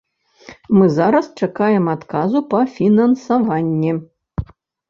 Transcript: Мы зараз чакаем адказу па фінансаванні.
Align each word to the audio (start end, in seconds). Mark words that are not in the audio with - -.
Мы 0.77 0.85
зараз 0.99 1.25
чакаем 1.43 1.85
адказу 1.95 2.43
па 2.55 2.65
фінансаванні. 2.79 3.91